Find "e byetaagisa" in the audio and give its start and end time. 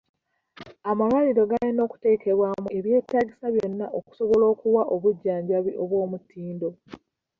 2.77-3.45